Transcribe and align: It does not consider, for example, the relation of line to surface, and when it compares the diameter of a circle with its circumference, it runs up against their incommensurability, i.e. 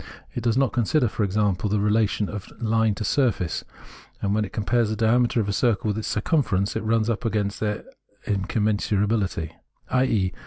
It 0.33 0.41
does 0.41 0.57
not 0.57 0.73
consider, 0.73 1.07
for 1.07 1.23
example, 1.23 1.69
the 1.69 1.79
relation 1.79 2.27
of 2.27 2.51
line 2.59 2.95
to 2.95 3.03
surface, 3.03 3.63
and 4.19 4.33
when 4.33 4.43
it 4.43 4.51
compares 4.51 4.89
the 4.89 4.95
diameter 4.95 5.39
of 5.39 5.47
a 5.47 5.53
circle 5.53 5.89
with 5.89 5.97
its 5.99 6.07
circumference, 6.07 6.75
it 6.75 6.81
runs 6.81 7.07
up 7.07 7.23
against 7.23 7.59
their 7.59 7.83
incommensurability, 8.25 9.51
i.e. 9.91 10.33